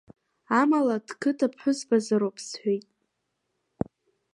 Амала, 0.59 0.95
дқыҭа 1.07 1.47
ԥҳәызбазароуп,— 1.53 2.35
сҳәеит. 2.45 2.85